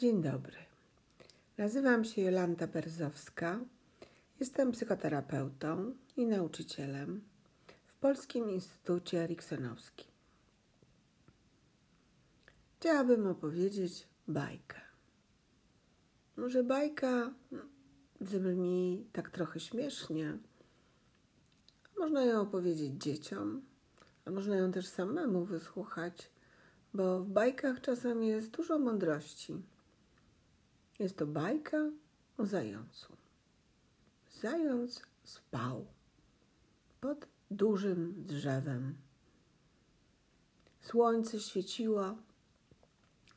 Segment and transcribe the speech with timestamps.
[0.00, 0.56] Dzień dobry.
[1.58, 3.60] Nazywam się Jolanta Berzowska.
[4.40, 7.20] Jestem psychoterapeutą i nauczycielem
[7.86, 10.06] w Polskim Instytucie Eriksonowskim.
[12.78, 14.80] Chciałabym opowiedzieć bajkę.
[16.36, 17.34] Może bajka
[18.20, 20.38] brzmi tak trochę śmiesznie.
[21.98, 23.62] Można ją opowiedzieć dzieciom,
[24.24, 26.30] a można ją też samemu wysłuchać,
[26.94, 29.62] bo w bajkach czasami jest dużo mądrości.
[31.00, 31.90] Jest to bajka
[32.38, 33.16] o zającu.
[34.40, 35.86] Zając spał
[37.00, 38.98] pod dużym drzewem.
[40.80, 42.16] Słońce świeciło,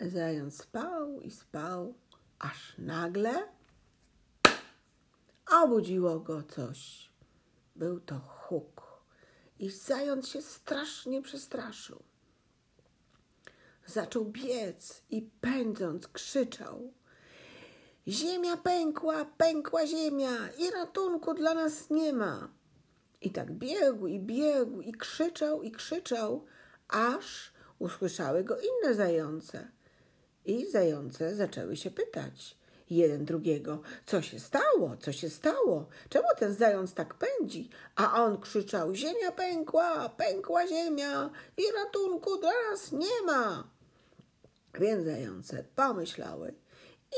[0.00, 1.94] zając spał i spał,
[2.38, 3.48] aż nagle
[5.62, 7.10] obudziło go coś.
[7.76, 9.02] Był to huk
[9.58, 12.02] i zając się strasznie przestraszył.
[13.86, 16.92] Zaczął biec i pędząc krzyczał–
[18.08, 22.48] Ziemia pękła, pękła ziemia i ratunku dla nas nie ma.
[23.20, 26.44] I tak biegł i biegł i krzyczał i krzyczał,
[26.88, 29.68] aż usłyszały go inne zające.
[30.44, 32.56] I zające zaczęły się pytać
[32.90, 37.70] jeden drugiego, co się stało, co się stało, czemu ten zając tak pędzi?
[37.96, 43.70] A on krzyczał, ziemia pękła, pękła ziemia i ratunku dla nas nie ma.
[44.80, 46.54] Więc zające pomyślały,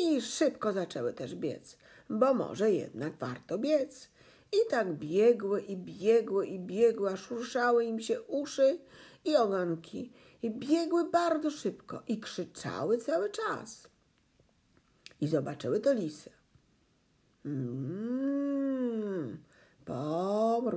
[0.00, 1.76] i szybko zaczęły też biec,
[2.10, 4.08] bo może jednak warto biec.
[4.52, 8.78] I tak biegły i biegły i biegły, aż ruszały im się uszy
[9.24, 10.12] i ogonki.
[10.42, 13.88] I biegły bardzo szybko i krzyczały cały czas.
[15.20, 16.30] I zobaczyły to lisy.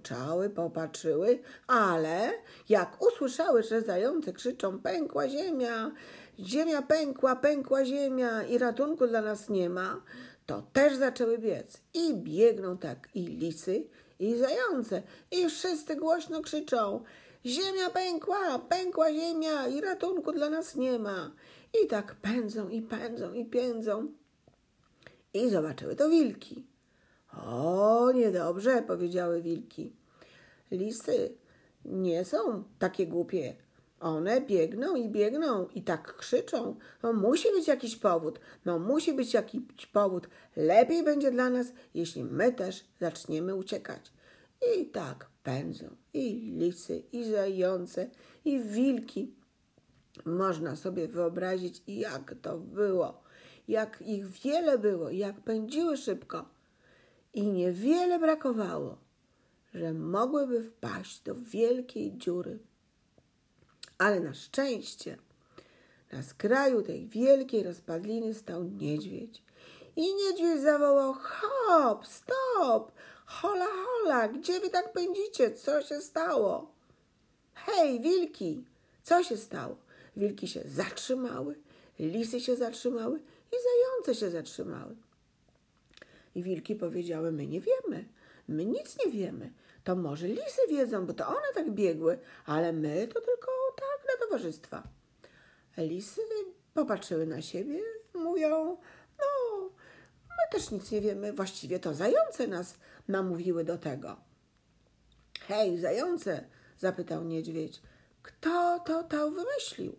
[0.00, 2.32] Pomruczały, popatrzyły, ale
[2.68, 5.90] jak usłyszały, że zające krzyczą pękła ziemia,
[6.38, 10.02] ziemia pękła, pękła ziemia i ratunku dla nas nie ma,
[10.46, 11.80] to też zaczęły biec.
[11.94, 13.84] I biegną tak i lisy,
[14.18, 15.02] i zające.
[15.30, 17.04] I wszyscy głośno krzyczą:
[17.46, 21.30] Ziemia pękła, pękła ziemia i ratunku dla nas nie ma.
[21.82, 24.08] I tak pędzą, i pędzą, i pędzą.
[25.34, 26.69] I zobaczyły to wilki.
[27.36, 29.92] O, niedobrze, powiedziały wilki.
[30.70, 31.34] Lisy
[31.84, 33.54] nie są takie głupie
[34.00, 36.76] one biegną i biegną i tak krzyczą.
[37.02, 38.40] No musi być jakiś powód.
[38.64, 40.28] No musi być jakiś powód.
[40.56, 44.12] Lepiej będzie dla nas, jeśli my też zaczniemy uciekać.
[44.78, 48.10] I tak pędzą i lisy, i zające,
[48.44, 49.34] i wilki.
[50.24, 53.22] Można sobie wyobrazić, jak to było,
[53.68, 56.44] jak ich wiele było, jak pędziły szybko.
[57.34, 58.98] I niewiele brakowało,
[59.74, 62.58] że mogłyby wpaść do wielkiej dziury
[64.00, 65.16] ale na szczęście
[66.12, 69.42] na skraju tej wielkiej rozpadliny stał niedźwiedź.
[69.96, 72.92] I niedźwiedź zawołał: Hop, stop!
[73.26, 75.50] Hola, hola, gdzie wy tak pędzicie?
[75.50, 76.70] Co się stało?
[77.54, 78.64] Hej, wilki!
[79.02, 79.76] Co się stało?
[80.16, 81.54] Wilki się zatrzymały,
[81.98, 83.20] lisy się zatrzymały
[83.52, 84.96] i zające się zatrzymały.
[86.34, 88.08] I wilki powiedziały: My nie wiemy,
[88.48, 89.52] my nic nie wiemy.
[89.84, 93.50] To może lisy wiedzą, bo to one tak biegły, ale my to tylko
[94.30, 94.82] towarzystwa.
[95.76, 96.20] Lisy
[96.74, 97.80] popatrzyły na siebie,
[98.14, 98.76] mówią:
[99.18, 99.60] No,
[100.28, 104.16] my też nic nie wiemy, właściwie to zające nas namówiły do tego.
[105.40, 106.44] Hej, zające,
[106.78, 107.82] zapytał niedźwiedź,
[108.22, 109.96] kto to to wymyślił?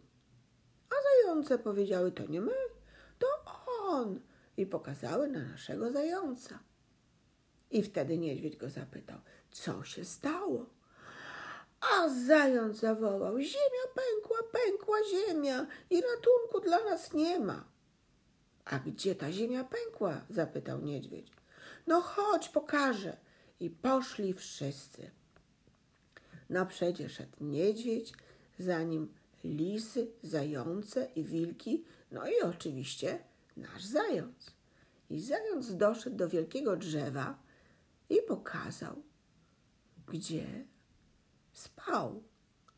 [0.90, 2.56] A zające powiedziały: To nie my,
[3.20, 3.28] to
[3.80, 4.20] on.
[4.62, 6.60] I pokazały na naszego zająca.
[7.72, 9.20] I wtedy niedźwiedź go zapytał:
[9.52, 10.66] Co się stało?
[11.82, 17.64] A zając zawołał: Ziemia pękła, pękła ziemia i ratunku dla nas nie ma.
[18.66, 20.22] A gdzie ta ziemia pękła?
[20.30, 21.32] zapytał niedźwiedź.
[21.88, 23.18] No chodź, pokażę.
[23.60, 25.12] I poszli wszyscy.
[26.50, 28.14] Na przedzie szedł niedźwiedź,
[28.60, 33.31] za nim lisy, zające i wilki, no i oczywiście
[33.62, 34.52] nasz zając.
[35.10, 37.40] I zając doszedł do wielkiego drzewa
[38.10, 39.04] i pokazał,
[40.08, 40.66] gdzie
[41.54, 42.24] spał,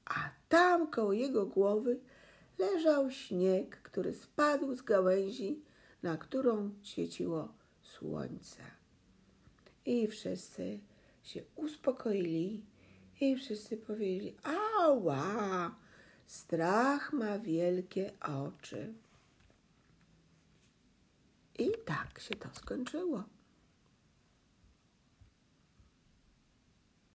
[0.06, 2.00] a tam koło jego głowy
[2.60, 5.64] leżał śnieg, który spadł z gałęzi,
[6.04, 8.62] na którą świeciło słońce.
[9.86, 10.80] I wszyscy
[11.24, 12.66] się uspokoili
[13.22, 15.76] i wszyscy powiedzieli: Ała,
[16.26, 18.94] strach ma wielkie oczy.
[21.60, 23.24] I tak się to skończyło.